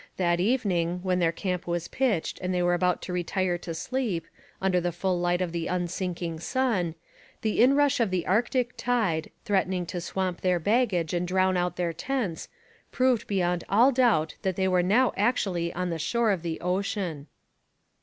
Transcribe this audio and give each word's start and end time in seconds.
That 0.17 0.39
evening, 0.39 1.01
when 1.03 1.19
their 1.19 1.31
camp 1.31 1.67
was 1.67 1.87
pitched 1.87 2.39
and 2.39 2.51
they 2.51 2.63
were 2.63 2.73
about 2.73 3.03
to 3.03 3.13
retire 3.13 3.59
to 3.59 3.75
sleep, 3.75 4.25
under 4.59 4.81
the 4.81 4.91
full 4.91 5.19
light 5.19 5.43
of 5.43 5.51
the 5.51 5.67
unsinking 5.67 6.39
sun, 6.39 6.95
the 7.43 7.61
inrush 7.61 7.99
of 7.99 8.09
the 8.09 8.25
Arctic 8.25 8.75
tide, 8.77 9.29
threatening 9.45 9.85
to 9.85 10.01
swamp 10.01 10.41
their 10.41 10.57
baggage 10.57 11.13
and 11.13 11.27
drown 11.27 11.55
out 11.55 11.75
their 11.75 11.93
tents, 11.93 12.49
proved 12.91 13.27
beyond 13.27 13.63
all 13.69 13.91
doubt 13.91 14.37
that 14.41 14.55
they 14.55 14.67
were 14.67 14.81
now 14.81 15.13
actually 15.15 15.71
on 15.73 15.91
the 15.91 15.99
shore 15.99 16.31
of 16.31 16.41
the 16.41 16.59
ocean. 16.61 17.27